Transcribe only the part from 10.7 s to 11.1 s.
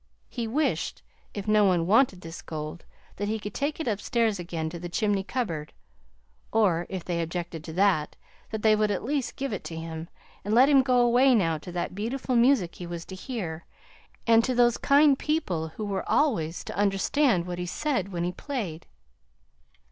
go